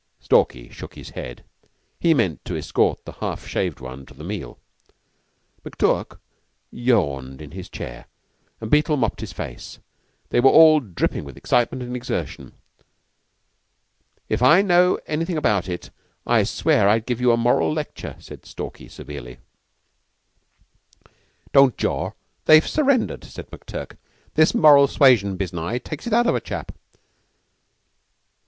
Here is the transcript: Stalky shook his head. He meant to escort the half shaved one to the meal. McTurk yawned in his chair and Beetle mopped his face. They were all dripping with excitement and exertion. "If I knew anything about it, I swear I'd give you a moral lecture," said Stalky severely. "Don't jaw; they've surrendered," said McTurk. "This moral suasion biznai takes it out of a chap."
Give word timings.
Stalky 0.19 0.67
shook 0.71 0.95
his 0.95 1.11
head. 1.11 1.43
He 1.99 2.15
meant 2.15 2.43
to 2.45 2.55
escort 2.57 3.05
the 3.05 3.11
half 3.19 3.45
shaved 3.45 3.79
one 3.79 4.07
to 4.07 4.15
the 4.15 4.23
meal. 4.23 4.57
McTurk 5.63 6.17
yawned 6.71 7.39
in 7.39 7.51
his 7.51 7.69
chair 7.69 8.07
and 8.59 8.71
Beetle 8.71 8.97
mopped 8.97 9.19
his 9.21 9.31
face. 9.31 9.77
They 10.29 10.39
were 10.39 10.49
all 10.49 10.79
dripping 10.79 11.23
with 11.23 11.37
excitement 11.37 11.83
and 11.83 11.95
exertion. 11.95 12.53
"If 14.27 14.41
I 14.41 14.63
knew 14.63 14.97
anything 15.05 15.37
about 15.37 15.69
it, 15.69 15.91
I 16.25 16.45
swear 16.45 16.89
I'd 16.89 17.05
give 17.05 17.21
you 17.21 17.31
a 17.31 17.37
moral 17.37 17.71
lecture," 17.71 18.15
said 18.17 18.43
Stalky 18.47 18.87
severely. 18.87 19.37
"Don't 21.53 21.77
jaw; 21.77 22.13
they've 22.45 22.67
surrendered," 22.67 23.23
said 23.23 23.51
McTurk. 23.51 23.97
"This 24.33 24.55
moral 24.55 24.87
suasion 24.87 25.37
biznai 25.37 25.77
takes 25.83 26.07
it 26.07 26.13
out 26.13 26.25
of 26.25 26.33
a 26.33 26.41
chap." 26.41 26.71